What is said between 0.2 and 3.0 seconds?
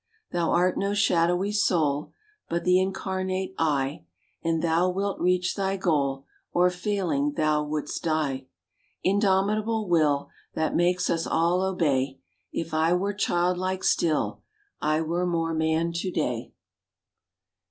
Thou art no shadowy soul, But the